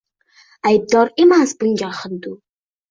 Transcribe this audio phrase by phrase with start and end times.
[0.71, 2.39] Aybdor emas bunga hindu